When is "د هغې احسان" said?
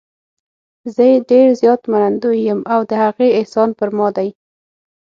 2.89-3.69